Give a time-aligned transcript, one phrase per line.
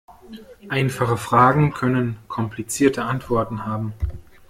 [0.67, 3.93] Einfache Fragen können komplizierte Antworten haben.